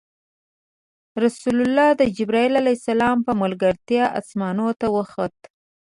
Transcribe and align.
رسول 1.23 1.57
الله 1.65 1.89
د 1.95 2.01
جبرایل 2.17 2.55
ع 2.57 2.65
په 3.25 3.31
ملګرتیا 3.41 4.05
اسمانونو 4.19 4.73
ته 4.79 4.87
وخوت. 4.95 5.35